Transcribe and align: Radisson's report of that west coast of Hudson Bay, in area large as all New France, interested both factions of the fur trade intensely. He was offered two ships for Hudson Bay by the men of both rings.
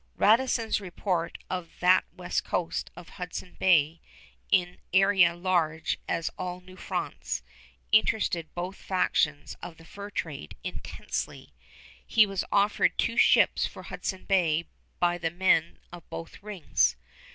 Radisson's 0.15 0.81
report 0.81 1.37
of 1.47 1.73
that 1.79 2.05
west 2.17 2.43
coast 2.43 2.89
of 2.95 3.07
Hudson 3.07 3.55
Bay, 3.59 4.01
in 4.49 4.79
area 4.91 5.35
large 5.35 5.99
as 6.07 6.31
all 6.39 6.59
New 6.59 6.75
France, 6.75 7.43
interested 7.91 8.51
both 8.55 8.77
factions 8.77 9.55
of 9.61 9.77
the 9.77 9.85
fur 9.85 10.09
trade 10.09 10.55
intensely. 10.63 11.53
He 12.03 12.25
was 12.25 12.43
offered 12.51 12.97
two 12.97 13.15
ships 13.17 13.67
for 13.67 13.83
Hudson 13.83 14.25
Bay 14.25 14.65
by 14.99 15.19
the 15.19 15.29
men 15.29 15.77
of 15.91 16.09
both 16.09 16.41
rings. 16.41 16.95